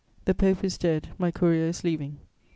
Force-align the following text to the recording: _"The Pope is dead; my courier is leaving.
_"The 0.25 0.33
Pope 0.33 0.63
is 0.63 0.79
dead; 0.79 1.09
my 1.19 1.29
courier 1.29 1.65
is 1.67 1.83
leaving. 1.83 2.17